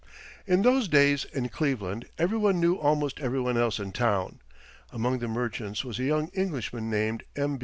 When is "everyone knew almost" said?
2.17-3.19